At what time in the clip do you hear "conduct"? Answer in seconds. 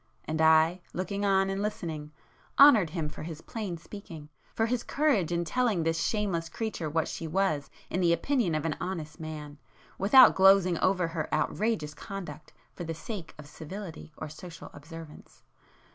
11.93-12.51